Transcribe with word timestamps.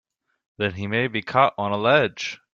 Then 0.57 0.73
he 0.73 0.87
may 0.87 1.05
be 1.07 1.21
caught 1.21 1.53
on 1.59 1.71
a 1.71 1.77
ledge! 1.77 2.41